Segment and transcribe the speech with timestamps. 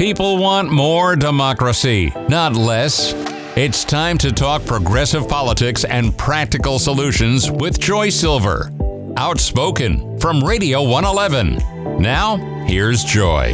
[0.00, 3.12] People want more democracy, not less.
[3.54, 8.70] It's time to talk progressive politics and practical solutions with Joy Silver.
[9.18, 12.00] Outspoken from Radio 111.
[12.00, 13.52] Now, here's Joy.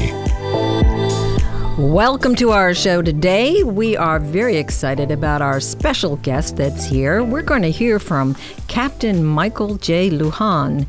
[1.79, 3.64] Welcome to our show today.
[3.64, 7.25] We are very excited about our special guest that's here.
[7.25, 8.36] We're going to hear from
[8.68, 10.11] Captain Michael J.
[10.11, 10.86] Lujan.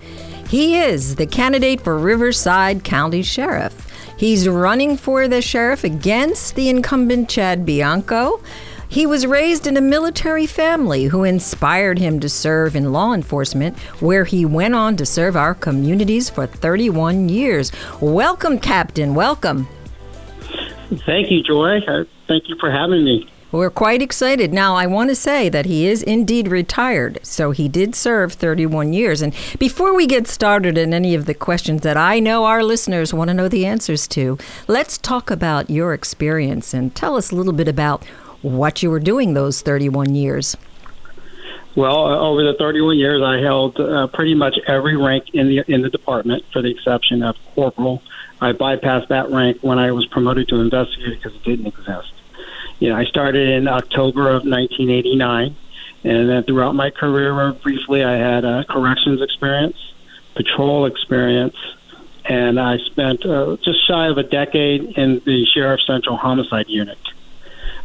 [0.49, 3.86] He is the candidate for Riverside County Sheriff.
[4.17, 8.41] He's running for the sheriff against the incumbent Chad Bianco.
[8.89, 13.77] He was raised in a military family who inspired him to serve in law enforcement,
[13.99, 17.71] where he went on to serve our communities for 31 years.
[18.01, 19.13] Welcome, Captain.
[19.13, 19.67] Welcome.
[21.05, 21.79] Thank you, Joy.
[21.79, 23.29] Uh, thank you for having me.
[23.49, 24.51] We're quite excited.
[24.51, 28.91] Now, I want to say that he is indeed retired, so he did serve 31
[28.91, 29.21] years.
[29.21, 33.13] And before we get started in any of the questions that I know our listeners
[33.13, 37.35] want to know the answers to, let's talk about your experience and tell us a
[37.35, 38.03] little bit about
[38.41, 40.57] what you were doing those 31 years.
[41.73, 45.63] Well, uh, over the 31 years, I held uh, pretty much every rank in the
[45.71, 48.01] in the department, for the exception of corporal.
[48.41, 52.11] I bypassed that rank when I was promoted to investigator because it didn't exist
[52.79, 55.55] you know, I started in October of 1989,
[56.03, 59.77] and then throughout my career, briefly, I had a corrections experience,
[60.35, 61.55] patrol experience,
[62.25, 66.97] and I spent uh, just shy of a decade in the Sheriff Central Homicide Unit.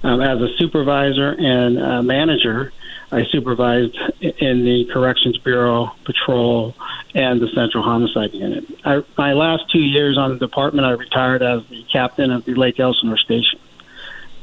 [0.02, 2.72] Um, as a supervisor and uh, manager,
[3.12, 6.74] I supervised in the Corrections Bureau, Patrol,
[7.14, 8.64] and the Central Homicide Unit.
[8.84, 12.54] I, my last two years on the department, I retired as the captain of the
[12.54, 13.60] Lake Elsinore Station.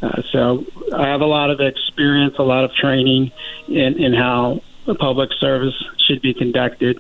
[0.02, 3.32] Uh, so I have a lot of experience, a lot of training
[3.68, 4.62] in, in how
[5.00, 7.00] public service should be conducted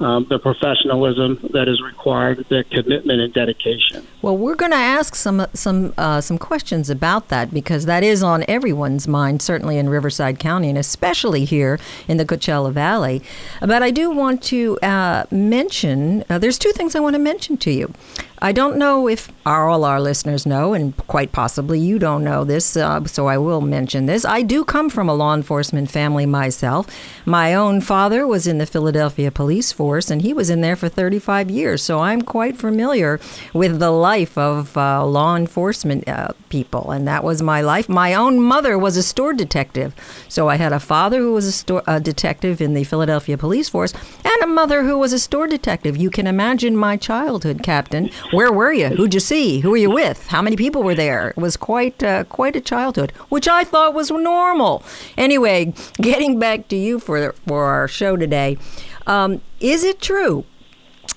[0.00, 4.06] um, the professionalism that is required, the commitment and dedication.
[4.20, 8.22] Well, we're going to ask some some uh, some questions about that because that is
[8.22, 11.78] on everyone's mind, certainly in Riverside County and especially here
[12.08, 13.22] in the Coachella Valley.
[13.60, 17.56] But I do want to uh, mention uh, there's two things I want to mention
[17.58, 17.92] to you.
[18.40, 22.76] I don't know if all our listeners know, and quite possibly you don't know this,
[22.76, 24.24] uh, so I will mention this.
[24.24, 26.86] I do come from a law enforcement family myself.
[27.24, 30.88] My own father was in the Philadelphia Police Force and he was in there for
[30.88, 31.82] 35 years.
[31.82, 33.20] So I'm quite familiar
[33.54, 37.88] with the life of uh, law enforcement uh, people, and that was my life.
[37.88, 39.94] My own mother was a store detective,
[40.28, 43.68] so I had a father who was a store a detective in the Philadelphia Police
[43.68, 45.96] Force, and a mother who was a store detective.
[45.96, 48.10] You can imagine my childhood, Captain.
[48.32, 48.88] Where were you?
[48.88, 49.60] Who'd you see?
[49.60, 50.26] Who were you with?
[50.28, 51.30] How many people were there?
[51.30, 54.82] It was quite uh, quite a childhood, which I thought was normal.
[55.16, 58.58] Anyway, getting back to you for for our show today.
[59.06, 60.44] Um, is it true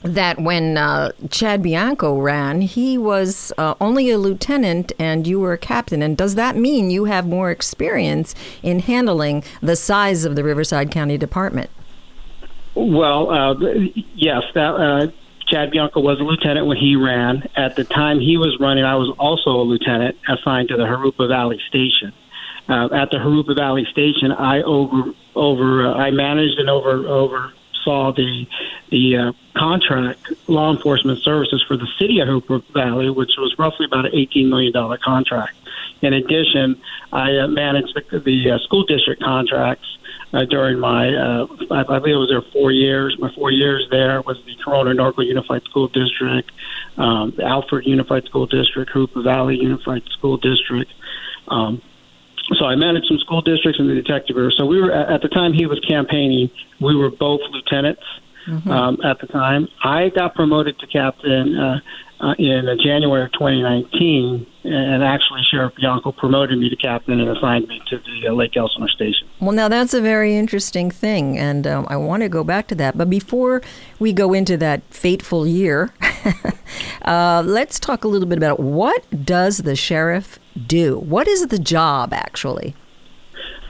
[0.03, 5.53] that when uh, Chad Bianco ran, he was uh, only a lieutenant and you were
[5.53, 6.01] a captain.
[6.01, 8.33] And does that mean you have more experience
[8.63, 11.69] in handling the size of the Riverside County Department?
[12.75, 13.55] Well, uh,
[14.15, 15.11] yes, that.
[15.49, 17.49] Chad Bianco was a lieutenant when he ran.
[17.55, 21.27] At the time he was running, I was also a lieutenant assigned to the Jurupa
[21.27, 22.13] Valley Station.
[22.67, 27.53] Uh, at the Jurupa Valley Station, I over over uh, I managed and over over
[27.83, 28.45] saw the
[28.91, 33.85] the uh, contract law enforcement services for the city of Jurupa Valley, which was roughly
[33.85, 34.73] about an $18 million
[35.03, 35.55] contract.
[36.01, 36.79] In addition,
[37.11, 39.97] I uh, managed the, the uh, school district contracts
[40.33, 43.15] uh, during my, uh, I, I believe it was there four years.
[43.19, 46.51] My four years there was the Corona Norco Unified School District,
[46.97, 50.91] um, the Alvord Unified School District, Jurupa Valley Unified School District.
[51.47, 51.81] Um,
[52.57, 54.49] so I managed some school districts in the detective bureau.
[54.49, 56.49] So we were at the time he was campaigning.
[56.79, 58.01] We were both lieutenants
[58.47, 58.69] mm-hmm.
[58.69, 59.67] um, at the time.
[59.83, 61.79] I got promoted to captain uh,
[62.21, 67.29] uh, in uh, January of 2019, and actually Sheriff Bianco promoted me to captain and
[67.29, 69.27] assigned me to the uh, Lake Elsinore station.
[69.39, 72.75] Well, now that's a very interesting thing, and um, I want to go back to
[72.75, 72.97] that.
[72.97, 73.61] But before
[73.99, 75.93] we go into that fateful year,
[77.03, 80.99] uh, let's talk a little bit about what does the sheriff do?
[80.99, 82.75] What is the job actually?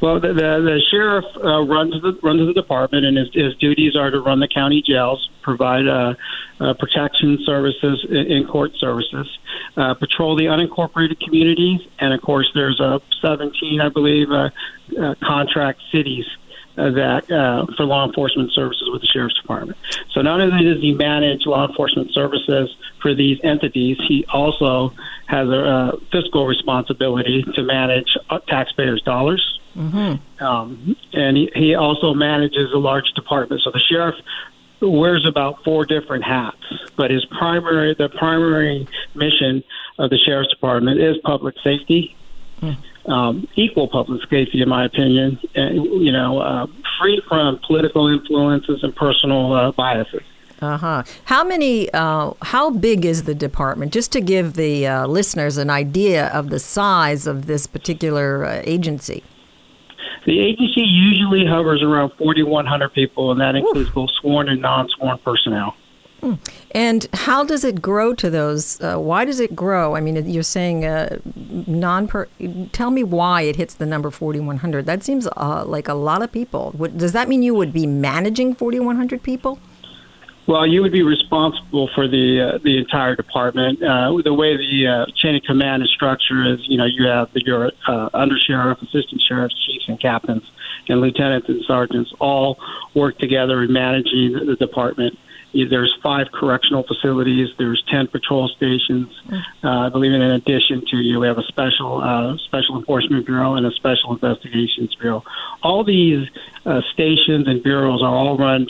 [0.01, 3.95] Well, the, the, the sheriff uh, runs the runs the department, and his, his duties
[3.97, 6.13] are to run the county jails, provide uh,
[6.59, 9.27] uh, protection services in court services,
[9.75, 14.49] uh, patrol the unincorporated communities, and of course, there's uh, 17, I believe, uh,
[14.97, 16.25] uh, contract cities
[16.75, 19.77] that uh, for law enforcement services with the sheriff's department.
[20.11, 24.93] So not only does he manage law enforcement services for these entities, he also
[25.27, 29.59] has a uh, fiscal responsibility to manage uh, taxpayers' dollars.
[29.75, 30.43] Mm-hmm.
[30.43, 33.61] Um, and he, he also manages a large department.
[33.63, 34.15] So the sheriff
[34.81, 36.57] wears about four different hats,
[36.95, 39.63] but his primary, the primary mission
[39.97, 42.15] of the sheriff's department is public safety.
[43.09, 46.67] Um, equal public safety, in my opinion, and, you know, uh,
[46.99, 50.21] free from political influences and personal uh, biases.
[50.61, 51.03] Uh huh.
[51.25, 51.89] How many?
[51.91, 53.93] Uh, how big is the department?
[53.93, 58.61] Just to give the uh, listeners an idea of the size of this particular uh,
[58.65, 59.23] agency.
[60.25, 65.75] The agency usually hovers around 4,100 people, and that includes both sworn and non-sworn personnel.
[66.71, 68.79] And how does it grow to those?
[68.81, 69.95] Uh, why does it grow?
[69.95, 71.19] I mean, you're saying uh,
[71.67, 72.07] non.
[72.71, 74.85] Tell me why it hits the number 4,100.
[74.85, 76.73] That seems uh, like a lot of people.
[76.77, 79.59] Would, does that mean you would be managing 4,100 people?
[80.49, 83.83] Well, you would be responsible for the uh, the entire department.
[83.83, 87.31] Uh, the way the uh, chain of command is structured is, you know, you have
[87.33, 90.41] the, your uh, undersheriff, assistant sheriffs, chiefs, and captains,
[90.87, 92.57] and lieutenants and sergeants all
[92.95, 95.19] work together in managing the department.
[95.53, 97.49] There's five correctional facilities.
[97.57, 99.09] There's ten patrol stations.
[99.27, 99.41] Mm.
[99.63, 103.55] Uh, I believe in addition to you, we have a special uh, special enforcement bureau
[103.55, 105.23] and a special investigations bureau.
[105.63, 106.27] All these
[106.65, 108.67] uh, stations and bureaus are all run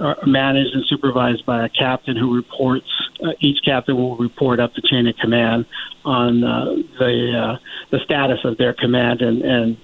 [0.00, 2.88] are managed and supervised by a captain who reports.
[3.22, 5.66] Uh, each captain will report up the chain of command
[6.04, 6.64] on uh,
[6.98, 7.58] the uh,
[7.90, 9.76] the status of their command and, and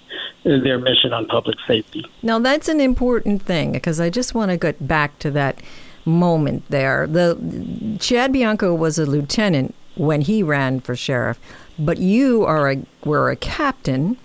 [0.64, 2.04] their mission on public safety.
[2.22, 5.60] Now that's an important thing because I just want to get back to that
[6.06, 7.06] moment there.
[7.06, 11.38] The Chad Bianco was a lieutenant when he ran for sheriff,
[11.78, 14.16] but you are a were a captain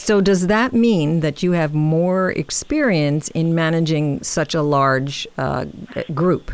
[0.00, 5.66] so, does that mean that you have more experience in managing such a large uh,
[6.14, 6.50] group?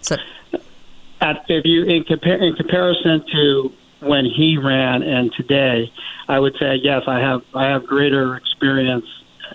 [0.00, 0.16] So,
[1.20, 5.92] At, if you in, compar- in comparison to when he ran and today,
[6.28, 7.02] I would say yes.
[7.06, 9.06] I have I have greater experience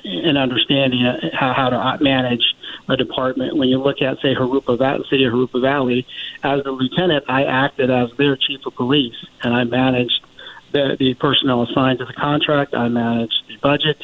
[0.04, 1.02] in understanding
[1.34, 2.44] how, how to manage
[2.88, 3.58] a department.
[3.58, 6.08] When you look at, say, Jurupa Valley, city of Jurupa Valley,
[6.44, 10.26] as the lieutenant, I acted as their chief of police, and I managed
[10.72, 12.74] the, the personnel assigned to the contract.
[12.74, 14.02] I manage the budget,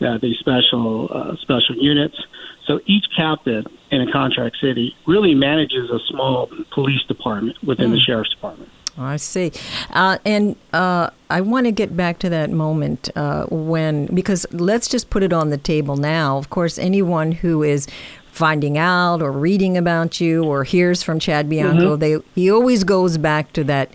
[0.00, 2.20] uh, the special uh, special units.
[2.66, 7.94] So each captain in a contract city really manages a small police department within mm.
[7.94, 8.70] the sheriff's department.
[8.96, 9.52] I see.
[9.90, 14.88] Uh, and uh, I want to get back to that moment uh, when, because let's
[14.88, 16.38] just put it on the table now.
[16.38, 17.88] Of course, anyone who is
[18.30, 22.00] finding out or reading about you or hears from Chad Bianco, mm-hmm.
[22.00, 23.90] they he always goes back to that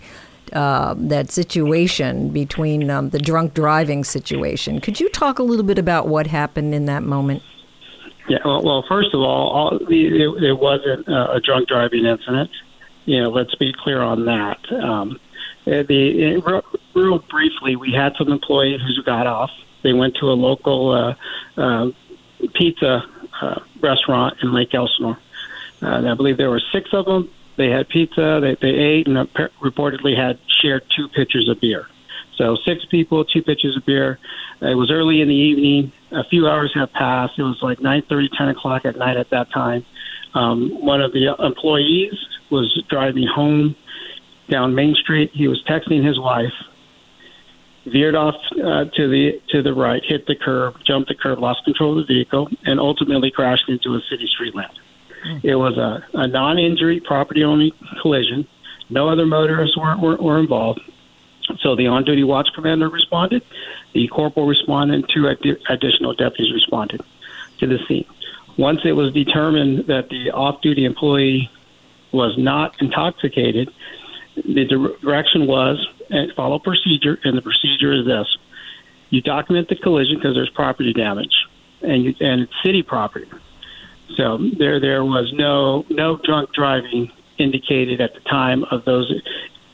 [0.52, 4.80] uh, that situation between um, the drunk driving situation.
[4.80, 7.42] Could you talk a little bit about what happened in that moment?
[8.28, 12.50] Yeah, well, well first of all, all it, it, wasn't a drunk driving incident.
[13.10, 14.60] You know, let's be clear on that.
[14.72, 15.18] Um,
[15.66, 16.62] uh, the real,
[16.94, 19.50] real briefly, we had some employees who got off.
[19.82, 21.14] They went to a local uh,
[21.60, 21.90] uh,
[22.54, 23.04] pizza
[23.40, 25.18] uh, restaurant in Lake Elsinore.
[25.82, 27.28] Uh, I believe there were six of them.
[27.56, 29.16] They had pizza, they, they ate, and
[29.60, 31.88] reportedly had shared two pitchers of beer.
[32.36, 34.20] So six people, two pitchers of beer.
[34.60, 35.90] It was early in the evening.
[36.12, 37.40] A few hours had passed.
[37.40, 39.84] It was like 9:30, 10 o'clock at night at that time.
[40.32, 42.14] Um, one of the employees
[42.50, 43.76] was driving home
[44.48, 45.30] down Main Street.
[45.32, 46.52] He was texting his wife,
[47.86, 51.64] veered off uh, to the to the right, hit the curb, jumped the curb, lost
[51.64, 54.72] control of the vehicle, and ultimately crashed into a city street lamp.
[55.42, 58.48] It was a, a non-injury property-only collision.
[58.88, 60.80] No other motorists were, were, were involved.
[61.60, 63.42] So the on-duty watch commander responded.
[63.92, 67.02] The corporal responded, and two ad- additional deputies responded
[67.58, 68.06] to the scene.
[68.56, 71.50] Once it was determined that the off-duty employee
[72.12, 73.70] was not intoxicated,
[74.36, 74.64] the
[75.02, 78.26] direction was eh, follow procedure, and the procedure is this:
[79.10, 81.46] you document the collision because there's property damage,
[81.82, 83.28] and you, and it's city property.
[84.16, 89.12] So there there was no no drunk driving indicated at the time of those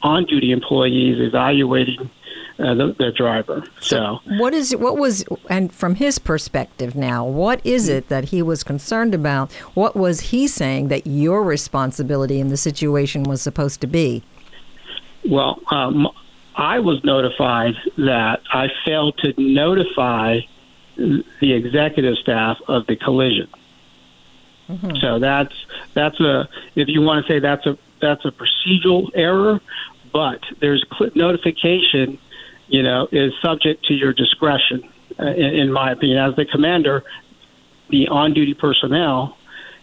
[0.03, 2.11] on duty employees evaluating
[2.59, 3.65] uh, the, the, driver.
[3.81, 8.27] So, so, what is what was and from his perspective now, what is it that
[8.27, 9.53] he was concerned about?
[9.75, 14.23] What was he saying that your responsibility in the situation was supposed to be?
[15.29, 16.09] Well, um,
[16.55, 20.41] I was notified that I failed to notify
[20.97, 23.49] the executive staff of the collision.
[24.69, 24.97] Mm-hmm.
[24.97, 25.55] So that's
[25.95, 29.61] that's a if you want to say that's a that's a procedural error,
[30.13, 30.85] but there's
[31.15, 32.19] notification,
[32.69, 34.89] you know, is subject to your discretion.
[35.19, 37.03] Uh, in, in my opinion, as the commander,
[37.91, 39.37] the on-duty personnel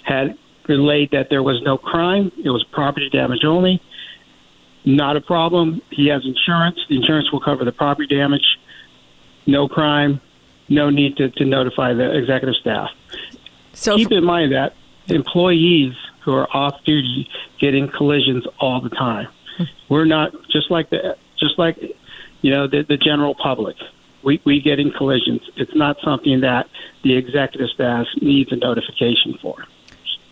[0.04, 0.38] had
[0.68, 3.82] relayed that there was no crime; it was property damage only.
[4.86, 5.82] Not a problem.
[5.90, 6.78] He has insurance.
[6.90, 8.60] The insurance will cover the property damage.
[9.46, 10.20] No crime.
[10.70, 12.90] No need to, to notify the executive staff.
[13.74, 14.76] So keep in mind that
[15.08, 19.28] employees who are off duty get in collisions all the time.
[19.90, 21.78] We're not just like the just like
[22.44, 23.76] you know the, the general public.
[24.24, 25.42] We we get in collisions.
[25.56, 26.68] It's not something that
[27.04, 29.66] the executive staff needs a notification for.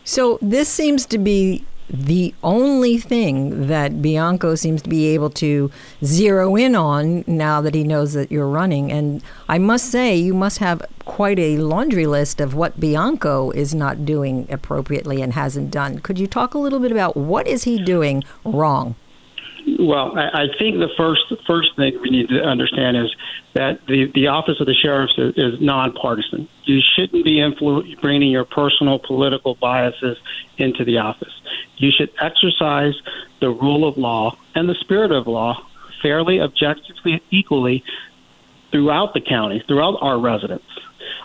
[0.04, 5.70] So this seems to be the only thing that Bianco seems to be able to
[6.04, 8.92] zero in on now that he knows that you're running.
[8.92, 13.76] And I must say, you must have quite a laundry list of what Bianco is
[13.76, 16.00] not doing appropriately and hasn't done.
[16.00, 18.96] Could you talk a little bit about what is he doing wrong?
[19.80, 23.16] Well, I, I think the first first thing we need to understand is
[23.54, 26.48] that the the office of the sheriff is, is nonpartisan.
[26.64, 30.18] You shouldn't be influ- bringing your personal political biases
[30.58, 31.34] into the office.
[31.78, 32.94] You should exercise
[33.40, 35.66] the rule of law and the spirit of law
[36.02, 37.84] fairly, objectively, equally
[38.72, 40.66] throughout the county, throughout our residents.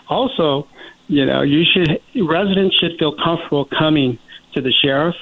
[0.09, 0.67] Also,
[1.07, 4.19] you know, you should residents should feel comfortable coming
[4.53, 5.15] to the sheriff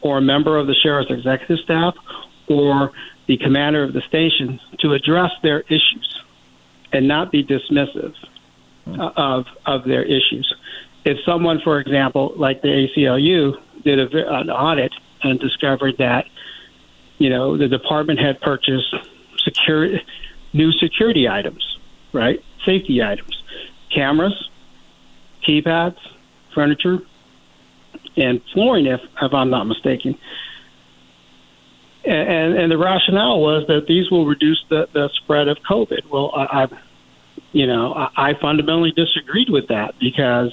[0.00, 1.94] or a member of the sheriff's executive staff
[2.48, 2.92] or
[3.26, 6.22] the commander of the station to address their issues
[6.92, 8.14] and not be dismissive
[8.86, 10.54] uh, of of their issues.
[11.04, 16.26] If someone, for example, like the ACLU, did a, an audit and discovered that
[17.18, 18.94] you know the department had purchased
[19.38, 20.00] security
[20.52, 21.78] new security items,
[22.12, 22.42] right?
[22.64, 23.42] Safety items,
[23.92, 24.48] cameras,
[25.46, 25.98] keypads,
[26.54, 27.00] furniture,
[28.16, 30.16] and flooring, if, if I'm not mistaken
[32.06, 36.10] and, and the rationale was that these will reduce the, the spread of COVID.
[36.10, 36.68] Well, I, I
[37.52, 40.52] you know, I, fundamentally disagreed with that because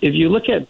[0.00, 0.66] if you look at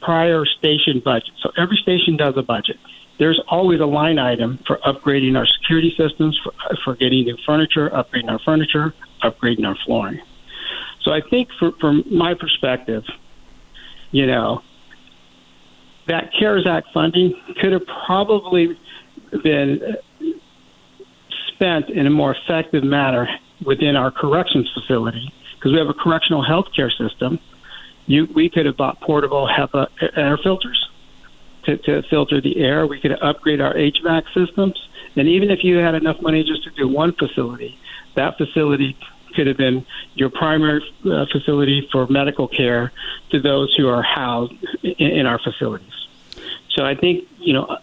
[0.00, 2.76] prior station budgets, so every station does a budget.
[3.18, 6.52] There's always a line item for upgrading our security systems, for,
[6.84, 8.92] for getting new furniture, upgrading our furniture,
[9.22, 10.20] upgrading our flooring.
[11.02, 13.04] So I think, for, from my perspective,
[14.10, 14.62] you know,
[16.08, 18.78] that CARES Act funding could have probably
[19.42, 19.96] been
[21.48, 23.28] spent in a more effective manner
[23.64, 27.38] within our corrections facility because we have a correctional health care system.
[28.06, 30.88] You, we could have bought portable HEPA air filters
[31.64, 32.86] to, to filter the air.
[32.86, 34.88] We could upgrade our HVAC systems.
[35.16, 37.78] And even if you had enough money just to do one facility,
[38.14, 38.96] that facility
[39.34, 42.92] could have been your primary uh, facility for medical care
[43.30, 45.92] to those who are housed in, in our facilities.
[46.70, 47.78] So I think, you know,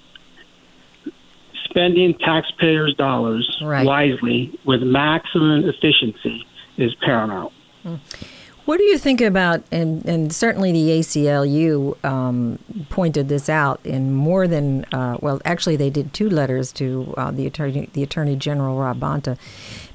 [1.73, 3.85] spending taxpayers' dollars right.
[3.85, 6.45] wisely with maximum efficiency
[6.77, 7.51] is paramount.
[8.65, 14.13] What do you think about, and, and certainly the ACLU um, pointed this out in
[14.13, 18.37] more than, uh, well, actually they did two letters to uh, the attorney, the Attorney
[18.37, 19.37] General Rob Bonta,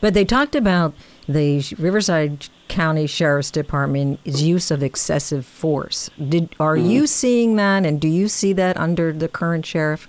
[0.02, 0.92] but they talked about
[1.26, 6.10] the Riverside County Sheriff's Department's use of excessive force.
[6.28, 6.90] Did are mm-hmm.
[6.90, 10.08] you seeing that, and do you see that under the current sheriff?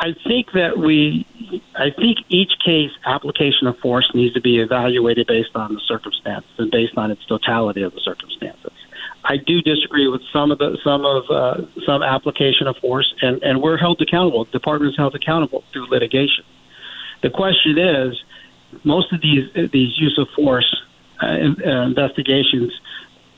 [0.00, 1.26] I think that we,
[1.74, 6.50] I think each case application of force needs to be evaluated based on the circumstances
[6.56, 8.72] and based on its totality of the circumstances.
[9.24, 13.42] I do disagree with some of the some of uh, some application of force, and
[13.42, 14.44] and we're held accountable.
[14.44, 16.44] The department is held accountable through litigation.
[17.22, 18.22] The question is,
[18.84, 20.82] most of these these use of force
[21.20, 22.72] uh, investigations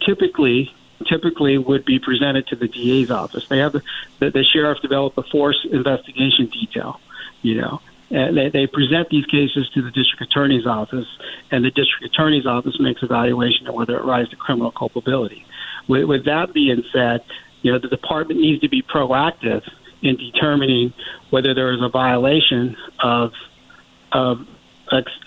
[0.06, 0.70] typically
[1.06, 3.46] typically would be presented to the DA's office.
[3.48, 3.82] They have the,
[4.18, 7.00] the, the sheriff develop a force investigation detail,
[7.42, 7.80] you know,
[8.10, 11.06] and they, they present these cases to the district attorney's office,
[11.50, 15.46] and the district attorney's office makes evaluation of whether it rises to criminal culpability.
[15.88, 17.24] With, with that being said,
[17.62, 19.62] you know, the department needs to be proactive
[20.02, 20.92] in determining
[21.30, 23.32] whether there is a violation of
[24.12, 24.44] of,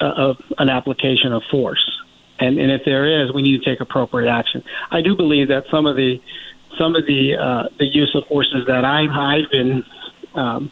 [0.01, 2.02] of an application of force
[2.39, 4.63] and and if there is, we need to take appropriate action.
[4.91, 6.21] I do believe that some of the
[6.77, 9.83] some of the uh, the use of forces that I've, I've been
[10.33, 10.71] um,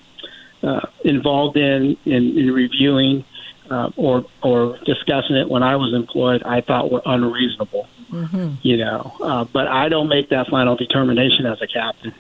[0.64, 3.24] uh, involved in, in in reviewing
[3.70, 7.88] uh, or or discussing it when I was employed, I thought were unreasonable.
[8.12, 8.56] Mm-hmm.
[8.62, 12.14] You know, uh, but I don't make that final determination as a captain.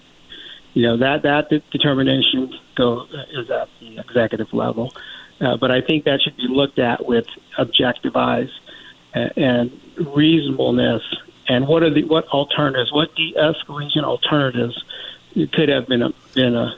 [0.74, 4.93] You know that that determination go is at the executive level,
[5.41, 7.25] uh, but I think that should be looked at with
[7.57, 8.50] objective eyes
[9.13, 9.72] and
[10.15, 11.03] reasonableness
[11.48, 14.84] and what are the what alternatives, what de-escalation alternatives
[15.53, 16.74] could have been been uh,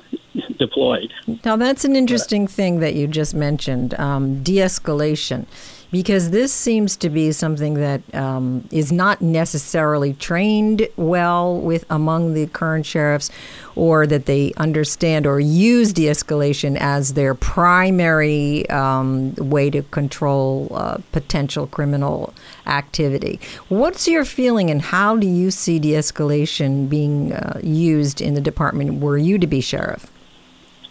[0.58, 1.12] deployed.
[1.46, 5.46] Now that's an interesting thing that you just mentioned, um, de-escalation.
[5.94, 12.34] Because this seems to be something that um, is not necessarily trained well with among
[12.34, 13.30] the current sheriffs,
[13.76, 20.98] or that they understand or use de-escalation as their primary um, way to control uh,
[21.12, 22.34] potential criminal
[22.66, 23.40] activity.
[23.70, 29.00] What's your feeling, and how do you see de-escalation being uh, used in the department
[29.00, 30.12] were you to be sheriff?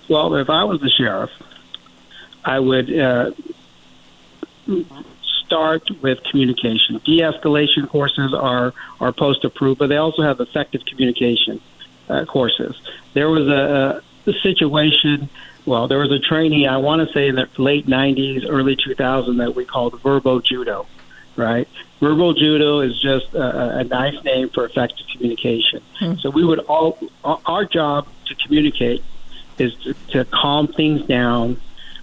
[0.09, 1.30] Well, if I was the sheriff,
[2.44, 3.32] I would uh,
[5.52, 7.00] start with communication.
[7.04, 11.61] De-escalation courses are are POST approved, but they also have effective communication
[12.09, 12.81] uh, courses.
[13.14, 15.28] There was a, a situation.
[15.64, 16.66] Well, there was a training.
[16.66, 20.87] I want to say in the late '90s, early 2000 that we called Verbal Judo.
[21.35, 21.66] Right,
[21.99, 25.83] verbal judo is just a, a nice name for effective communication.
[25.99, 26.14] Hmm.
[26.16, 29.02] So we would all our job to communicate
[29.59, 31.61] is to, to calm things down,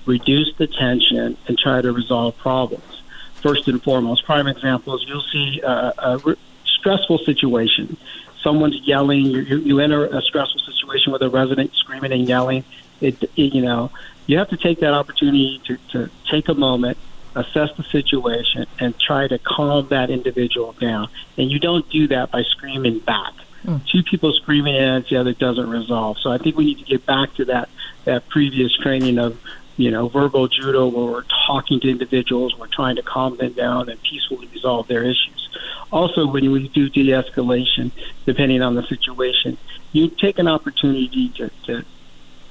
[0.09, 3.01] reduce the tension, and try to resolve problems.
[3.35, 6.35] First and foremost, prime example is you'll see a, a re-
[6.65, 7.95] stressful situation.
[8.41, 9.25] Someone's yelling.
[9.25, 12.63] You, you enter a stressful situation with a resident screaming and yelling.
[12.99, 13.91] It, it, you know,
[14.25, 16.97] you have to take that opportunity to, to take a moment,
[17.35, 21.07] assess the situation, and try to calm that individual down.
[21.37, 23.33] And you don't do that by screaming back.
[23.65, 23.85] Mm.
[23.87, 26.17] Two people screaming at each other doesn't resolve.
[26.19, 27.69] So I think we need to get back to that
[28.05, 29.39] that previous training of
[29.79, 33.87] you know verbal judo where we're talking to individuals, we're trying to calm them down
[33.87, 35.49] and peacefully resolve their issues.
[35.91, 37.91] Also, when we do de-escalation,
[38.25, 39.57] depending on the situation,
[39.93, 41.85] you take an opportunity to, to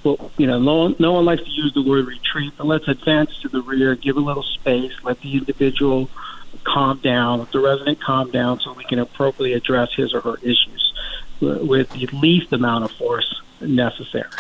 [0.03, 2.89] well, you know, no one, no one likes to use the word retreat, but let's
[2.89, 6.09] advance to the rear, give a little space, let the individual
[6.65, 10.37] calm down, let the resident calm down so we can appropriately address his or her
[10.39, 10.95] issues
[11.43, 14.31] uh, with the least amount of force necessary.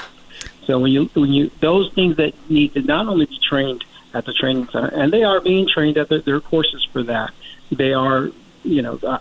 [0.69, 4.27] So when you when you those things that need to not only be trained at
[4.27, 7.31] the training center, and they are being trained at the, their courses for that.
[7.73, 8.31] They are
[8.65, 9.19] you know uh,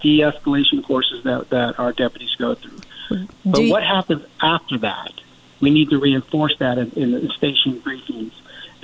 [0.00, 2.78] de-escalation courses that that our deputies go through.
[3.10, 5.12] Do but you, what happens after that?
[5.60, 8.30] We need to reinforce that in, in the station briefings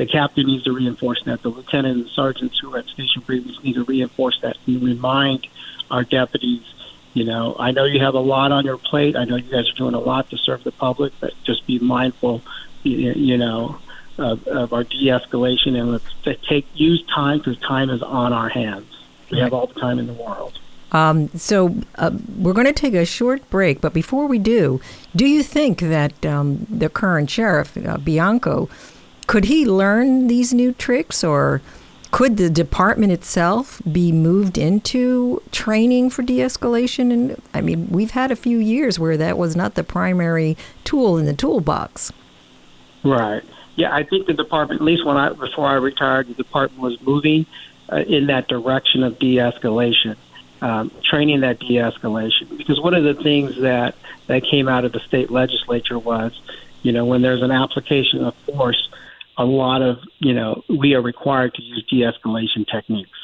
[0.01, 1.43] the captain needs to reinforce that.
[1.43, 5.47] The lieutenant and sergeants who are at station briefings need to reinforce that and remind
[5.91, 6.63] our deputies.
[7.13, 9.17] You know, I know you have a lot on your plate.
[9.17, 11.79] I know you guys are doing a lot to serve the public, but just be
[11.79, 12.43] mindful.
[12.83, 13.79] You know,
[14.21, 18.87] of, of our de-escalation and let's take use time because time is on our hands.
[19.31, 20.59] We have all the time in the world.
[20.93, 24.81] Um, so uh, we're going to take a short break, but before we do,
[25.15, 28.69] do you think that um, the current sheriff uh, Bianco
[29.27, 31.63] could he learn these new tricks or
[32.11, 37.13] could the department itself be moved into training for de-escalation?
[37.13, 41.19] And i mean we've had a few years where that was not the primary tool
[41.19, 42.13] in the toolbox.
[43.05, 43.43] Right.
[43.77, 47.01] Yeah i think the department at least when i before i retired the department was
[47.03, 47.47] moving
[47.91, 50.17] uh, in that direction of de-escalation
[50.63, 52.57] um, training that de-escalation.
[52.57, 53.95] Because one of the things that
[54.27, 56.39] that came out of the state legislature was
[56.83, 58.89] you know when there's an application of force
[59.41, 63.19] a lot of, you know, we are required to use de escalation techniques.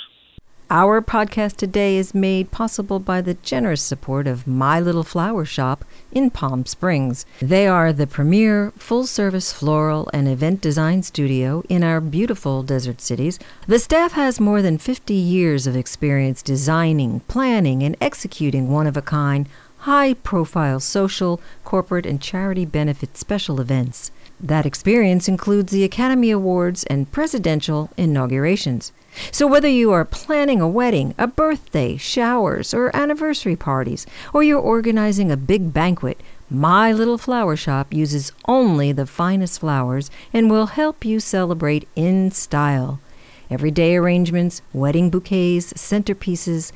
[0.71, 5.85] Our podcast today is made possible by the generous support of My Little Flower Shop
[6.11, 7.27] in Palm Springs.
[7.41, 13.03] They are the premier full service floral and event design studio in our beautiful desert
[13.03, 13.39] cities.
[13.69, 18.97] The staff has more than 50 years of experience designing, planning, and executing one of
[18.97, 19.49] a kind,
[19.81, 24.11] high profile social, corporate, and charity benefit special events.
[24.41, 28.93] That experience includes the Academy Awards and presidential inaugurations.
[29.33, 34.61] So, whether you are planning a wedding, a birthday, showers, or anniversary parties, or you're
[34.61, 36.21] organizing a big banquet,
[36.51, 42.31] My Little Flower Shop uses only the finest flowers and will help you celebrate in
[42.31, 43.01] style.
[43.49, 46.73] Everyday arrangements, wedding bouquets, centerpieces,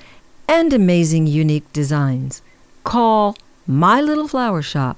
[0.48, 2.40] and amazing unique designs.
[2.84, 4.96] Call My Little Flower Shop,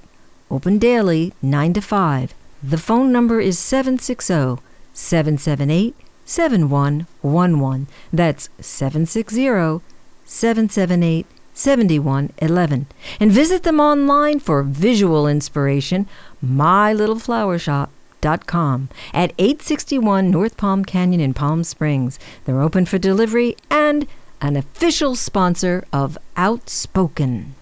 [0.48, 7.88] open daily 9 to 5 the phone number is 760 778 7111.
[8.12, 9.81] That's 760
[10.25, 12.87] 778 7111.
[13.20, 16.07] And visit them online for visual inspiration,
[16.44, 22.20] mylittleflowershop.com at 861 North Palm Canyon in Palm Springs.
[22.44, 24.07] They're open for delivery and
[24.40, 27.57] an official sponsor of Outspoken.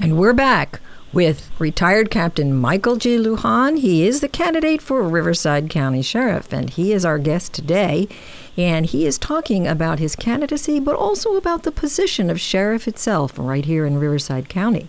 [0.00, 0.80] And we're back
[1.12, 3.16] with retired Captain Michael G.
[3.16, 3.78] Lujan.
[3.78, 8.08] He is the candidate for Riverside County Sheriff, and he is our guest today.
[8.56, 13.38] And he is talking about his candidacy, but also about the position of sheriff itself
[13.38, 14.88] right here in Riverside County.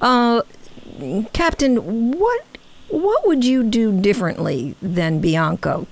[0.00, 0.42] Uh,
[1.32, 2.44] Captain, what
[2.88, 5.86] what would you do differently than Bianco?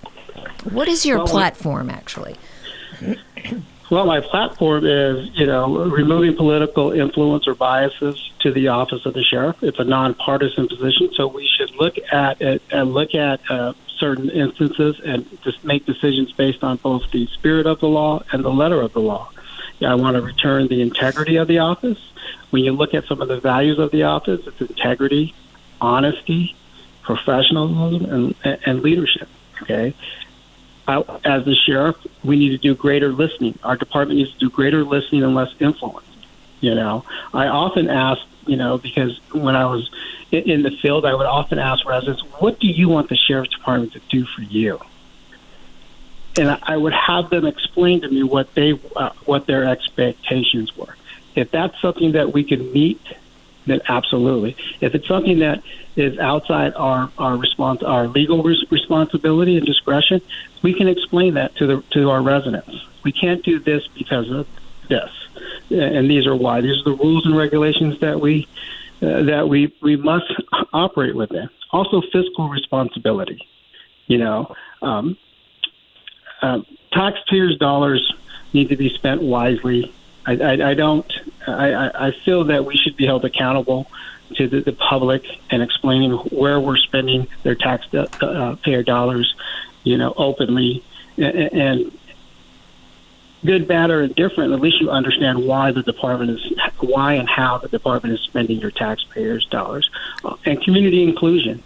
[0.71, 2.37] What is your well, platform, actually?
[3.91, 9.15] Well, my platform is, you know, removing political influence or biases to the office of
[9.15, 9.63] the sheriff.
[9.63, 14.29] It's a nonpartisan position, so we should look at it and look at uh, certain
[14.29, 18.51] instances and just make decisions based on both the spirit of the law and the
[18.51, 19.31] letter of the law.
[19.81, 21.99] I want to return the integrity of the office.
[22.51, 25.35] When you look at some of the values of the office, it's integrity,
[25.81, 26.57] honesty,
[27.03, 29.29] professionalism, and, and leadership.
[29.63, 29.95] Okay,
[30.89, 33.59] as the sheriff, we need to do greater listening.
[33.63, 36.07] Our department needs to do greater listening and less influence.
[36.61, 39.91] You know, I often ask, you know, because when I was
[40.33, 43.93] in the field, I would often ask residents, "What do you want the sheriff's department
[43.93, 44.81] to do for you?"
[46.37, 50.97] And I would have them explain to me what they uh, what their expectations were.
[51.35, 53.01] If that's something that we can meet,
[53.71, 54.57] then absolutely.
[54.81, 55.63] If it's something that
[55.97, 60.21] is outside our our response our legal res- responsibility and discretion,
[60.63, 62.87] we can explain that to the to our residents.
[63.05, 64.47] We can't do this because of
[64.89, 65.11] this,
[65.71, 66.61] and these are why.
[66.61, 68.49] These are the rules and regulations that we
[69.03, 70.33] uh, that we we must
[70.73, 71.49] operate within.
[71.71, 73.47] Also, fiscal responsibility.
[74.07, 75.19] You know, um,
[76.41, 76.61] uh,
[76.93, 78.13] taxpayers' dollars
[78.53, 79.93] need to be spent wisely.
[80.27, 81.11] I, I, I don't.
[81.49, 83.91] I, I feel that we should be held accountable
[84.37, 89.35] to the, the public and explaining where we're spending their taxpayer uh, dollars,
[89.85, 90.85] you know, openly
[91.17, 91.99] and, and
[93.45, 94.53] good, bad, or indifferent.
[94.53, 98.59] At least you understand why the department is, why and how the department is spending
[98.59, 99.89] your taxpayers' dollars,
[100.25, 101.63] uh, and community inclusion.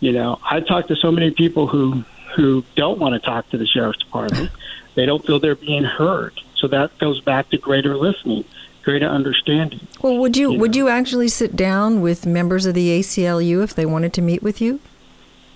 [0.00, 2.04] You know, I talk to so many people who
[2.36, 4.50] who don't want to talk to the sheriff's department.
[4.96, 6.40] They don't feel they're being heard.
[6.56, 8.44] So that goes back to greater listening,
[8.84, 9.86] greater understanding.
[10.02, 10.78] Well, would you, you would know?
[10.78, 14.60] you actually sit down with members of the ACLU if they wanted to meet with
[14.60, 14.80] you?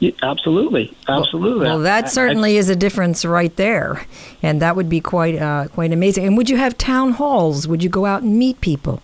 [0.00, 1.66] Yeah, absolutely, absolutely.
[1.66, 4.06] Well, well that certainly I, is a difference right there,
[4.42, 6.24] and that would be quite uh, quite amazing.
[6.24, 7.66] And would you have town halls?
[7.66, 9.02] Would you go out and meet people?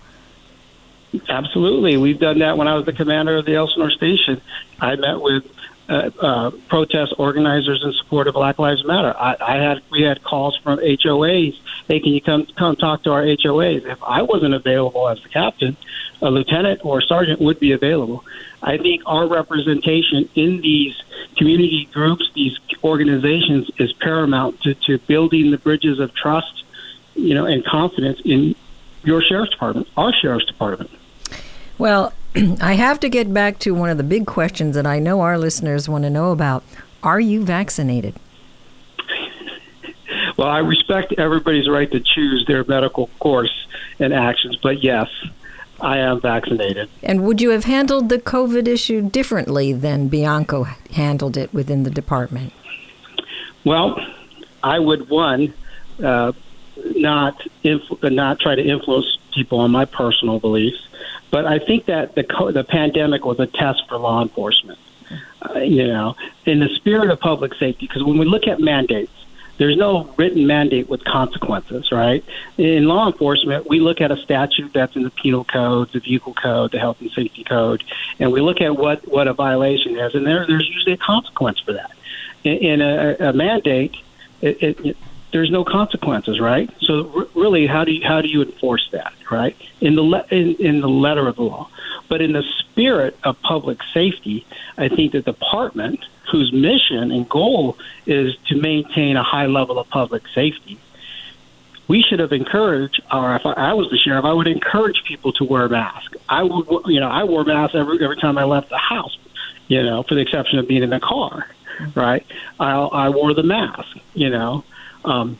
[1.28, 2.56] Absolutely, we've done that.
[2.56, 4.40] When I was the commander of the Elsinore station,
[4.80, 5.44] I met with
[5.88, 9.14] uh, uh, protest organizers in support of Black Lives Matter.
[9.16, 11.58] I, I had we had calls from HOAs.
[11.88, 13.84] Hey, can you come come talk to our HOAs?
[13.84, 15.76] If I wasn't available as the captain,
[16.22, 18.24] a lieutenant or a sergeant would be available.
[18.62, 20.96] I think our representation in these
[21.36, 26.64] community groups, these organizations, is paramount to, to building the bridges of trust,
[27.14, 28.54] you know, and confidence in
[29.02, 30.90] your sheriff's department, our sheriff's department.
[31.78, 32.12] Well,
[32.60, 35.38] I have to get back to one of the big questions that I know our
[35.38, 36.64] listeners want to know about.
[37.02, 38.14] Are you vaccinated?
[40.36, 43.68] Well, I respect everybody's right to choose their medical course
[44.00, 45.08] and actions, but yes,
[45.80, 46.88] I am vaccinated.
[47.04, 51.90] And would you have handled the COVID issue differently than Bianco handled it within the
[51.90, 52.52] department?
[53.64, 53.96] Well,
[54.62, 55.54] I would one
[56.02, 56.32] uh,
[56.76, 60.88] not inf- not try to influence people on my personal beliefs.
[61.34, 64.78] But I think that the co- the pandemic was a test for law enforcement.
[65.42, 66.14] Uh, you know,
[66.46, 69.10] in the spirit of public safety, because when we look at mandates,
[69.58, 72.24] there's no written mandate with consequences, right?
[72.56, 76.34] In law enforcement, we look at a statute that's in the penal code, the vehicle
[76.34, 77.82] code, the health and safety code,
[78.20, 81.58] and we look at what, what a violation is, and there, there's usually a consequence
[81.58, 81.90] for that.
[82.44, 83.96] In, in a, a mandate,
[84.40, 84.96] it, it,
[85.34, 86.70] there's no consequences, right?
[86.82, 89.56] So r- really, how do you how do you enforce that, right?
[89.80, 91.68] In the le- in, in the letter of the law,
[92.08, 94.46] but in the spirit of public safety,
[94.78, 95.98] I think the department,
[96.30, 100.78] whose mission and goal is to maintain a high level of public safety,
[101.88, 105.44] we should have encouraged, or if I was the sheriff, I would encourage people to
[105.44, 106.16] wear masks.
[106.28, 109.18] I would, you know, I wore masks every every time I left the house,
[109.66, 111.48] you know, for the exception of being in the car,
[111.96, 112.24] right?
[112.60, 114.62] I I wore the mask, you know
[115.04, 115.38] um,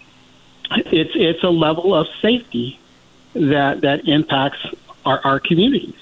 [0.70, 2.79] it's it's a level of safety
[3.35, 4.64] that that impacts
[5.05, 5.94] our, our communities.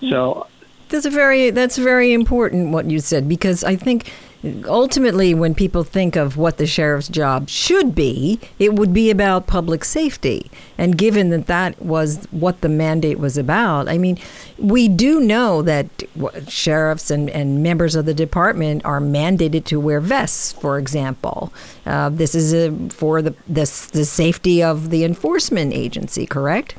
[0.00, 0.46] So
[0.92, 4.12] that's a very that's very important what you said because I think
[4.66, 9.46] ultimately, when people think of what the sheriff's job should be, it would be about
[9.46, 10.50] public safety.
[10.76, 14.18] And given that that was what the mandate was about, I mean,
[14.58, 15.86] we do know that
[16.48, 21.52] sheriffs and, and members of the department are mandated to wear vests, for example.
[21.86, 26.74] Uh, this is a, for the, the, the safety of the enforcement agency, correct?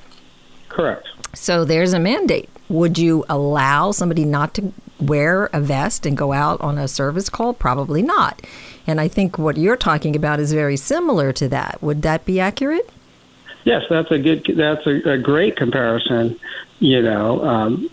[0.67, 1.07] Correct.
[1.33, 2.49] So there's a mandate.
[2.73, 7.29] Would you allow somebody not to wear a vest and go out on a service
[7.29, 7.53] call?
[7.53, 8.41] Probably not.
[8.87, 11.83] And I think what you're talking about is very similar to that.
[11.83, 12.89] Would that be accurate?
[13.63, 14.51] Yes, that's a good.
[14.57, 16.39] That's a, a great comparison.
[16.79, 17.91] You know, um,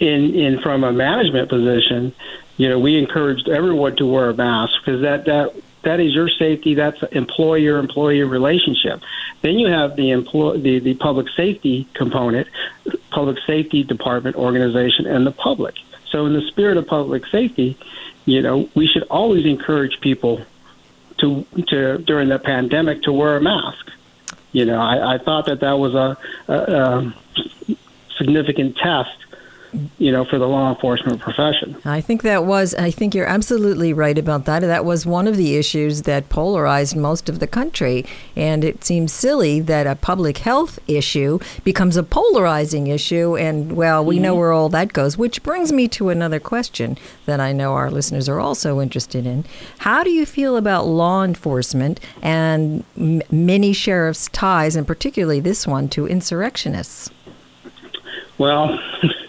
[0.00, 2.14] in in from a management position,
[2.56, 6.28] you know, we encouraged everyone to wear a mask because that that that is your
[6.28, 6.74] safety.
[6.74, 9.00] That's employer employee relationship.
[9.42, 12.48] Then you have the employ the, the public safety component,
[13.10, 15.74] public safety department organization, and the public.
[16.10, 17.76] So in the spirit of public safety,
[18.24, 20.40] you know, we should always encourage people
[21.18, 23.90] to to during the pandemic to wear a mask.
[24.52, 26.16] You know, I, I thought that that was a,
[26.48, 27.14] a, a
[28.16, 29.24] significant test
[29.98, 31.76] you know, for the law enforcement profession.
[31.84, 34.60] I think that was, I think you're absolutely right about that.
[34.60, 38.04] That was one of the issues that polarized most of the country.
[38.36, 43.36] And it seems silly that a public health issue becomes a polarizing issue.
[43.36, 44.24] And, well, we mm-hmm.
[44.24, 47.90] know where all that goes, which brings me to another question that I know our
[47.90, 49.44] listeners are also interested in.
[49.78, 55.66] How do you feel about law enforcement and m- many sheriffs' ties, and particularly this
[55.66, 57.10] one, to insurrectionists?
[58.38, 58.78] Well,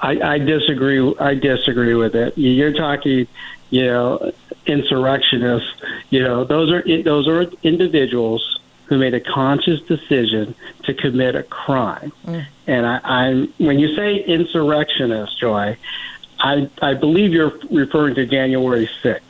[0.00, 1.14] I, I disagree.
[1.18, 2.36] I disagree with it.
[2.38, 3.26] You're talking,
[3.70, 4.32] you know,
[4.66, 5.82] insurrectionists.
[6.10, 11.42] You know, those are those are individuals who made a conscious decision to commit a
[11.42, 12.12] crime.
[12.26, 12.46] Mm.
[12.66, 15.76] And I, I'm when you say insurrectionist, Joy,
[16.38, 19.22] I I believe you're referring to January 6th.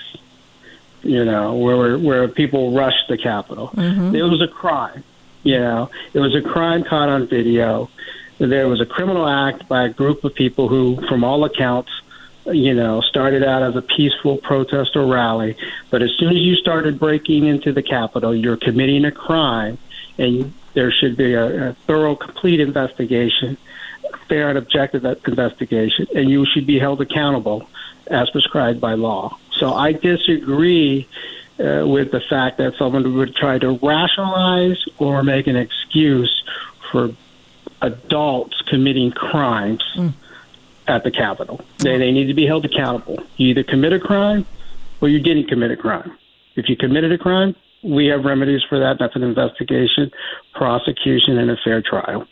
[1.03, 3.69] You know, where where people rushed the Capitol.
[3.69, 4.15] Mm-hmm.
[4.15, 5.05] It was a crime.
[5.45, 7.89] You know, it was a crime caught on video
[8.39, 11.91] there was a criminal act by a group of people who, from all accounts,
[12.47, 15.57] you know, started out as a peaceful protest or rally.
[15.91, 19.79] But as soon as you started breaking into the Capitol, you're committing a crime,
[20.17, 23.57] and there should be a, a thorough, complete investigation,
[24.29, 27.69] fair and objective investigation, and you should be held accountable
[28.07, 29.37] as prescribed by law.
[29.53, 31.09] So I disagree
[31.59, 36.45] uh, with the fact that someone would try to rationalize or make an excuse
[36.91, 37.11] for
[37.83, 40.13] adults committing crimes mm.
[40.87, 41.61] at the Capitol.
[41.79, 43.23] They, they need to be held accountable.
[43.37, 44.47] You either commit a crime
[45.01, 46.17] or you didn't commit a crime.
[46.57, 48.97] If you committed a crime, we have remedies for that.
[48.99, 50.11] That's an investigation,
[50.55, 52.27] prosecution, and a fair trial.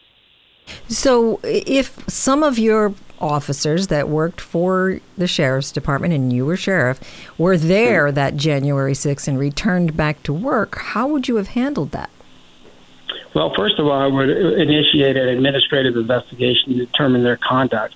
[0.89, 6.57] So, if some of your officers that worked for the sheriff's department and you were
[6.57, 7.01] sheriff
[7.39, 11.93] were there that January 6th and returned back to work, how would you have handled
[11.93, 12.11] that?
[13.37, 17.95] Well, first of all, I would initiate an administrative investigation to determine their conduct.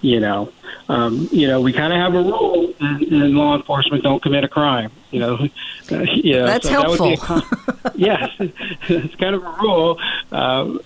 [0.00, 0.52] You know,
[0.88, 4.44] um, you know, we kind of have a rule in, in, law enforcement: don't commit
[4.44, 4.92] a crime.
[5.10, 5.48] You know,
[5.90, 7.16] uh, yeah, that's so helpful.
[7.16, 9.98] That yes, it's kind of a rule,
[10.30, 10.36] uh,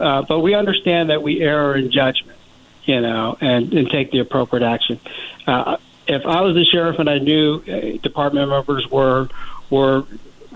[0.00, 2.38] uh, but we understand that we err in judgment.
[2.84, 4.98] You know, and and take the appropriate action.
[5.46, 9.28] Uh, if I was the sheriff and I knew uh, department members were
[9.68, 10.06] were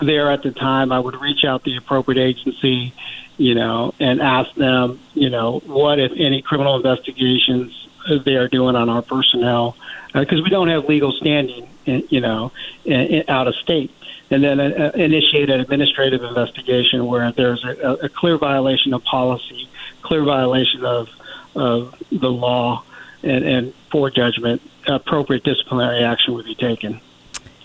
[0.00, 2.92] there at the time, I would reach out to the appropriate agency
[3.36, 7.88] you know, and ask them, you know, what, if any, criminal investigations
[8.24, 9.76] they are doing on our personnel,
[10.12, 12.52] because uh, we don't have legal standing, in, you know,
[12.84, 13.90] in, in, out of state.
[14.30, 19.68] And then uh, initiate an administrative investigation where there's a, a clear violation of policy,
[20.02, 21.08] clear violation of,
[21.54, 22.84] of the law,
[23.22, 27.00] and, and for judgment, appropriate disciplinary action would be taken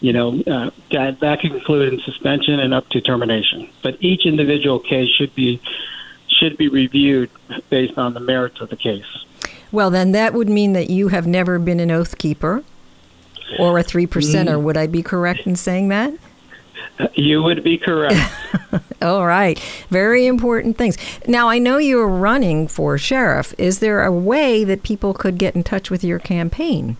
[0.01, 3.69] you know, uh, that, that can include in suspension and up to termination.
[3.83, 5.61] But each individual case should be
[6.27, 7.29] should be reviewed
[7.69, 9.25] based on the merits of the case.
[9.71, 12.63] Well, then that would mean that you have never been an oath keeper
[13.57, 14.57] or a three percenter.
[14.57, 14.63] Mm.
[14.63, 16.13] Would I be correct in saying that?
[17.13, 18.19] You would be correct.
[19.01, 19.59] All right.
[19.89, 20.97] Very important things.
[21.27, 23.53] Now, I know you're running for sheriff.
[23.57, 26.97] Is there a way that people could get in touch with your campaign?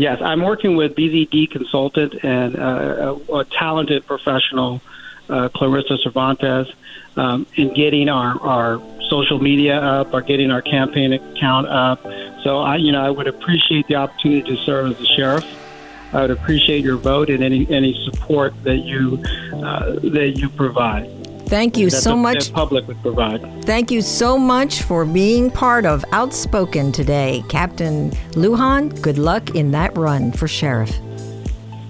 [0.00, 4.80] Yes, I'm working with BZD Consultant and uh, a, a, talented professional,
[5.28, 6.72] uh, Clarissa Cervantes,
[7.16, 12.02] um, in getting our, our social media up, or getting our campaign account up.
[12.42, 15.44] So I, you know, I would appreciate the opportunity to serve as a sheriff.
[16.14, 21.19] I would appreciate your vote and any any support that you uh, that you provide.
[21.50, 22.52] Thank you so the, much.
[22.52, 23.64] public would provide.
[23.64, 29.02] Thank you so much for being part of Outspoken today, Captain Lujan.
[29.02, 30.96] Good luck in that run for sheriff.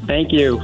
[0.07, 0.63] Thank you.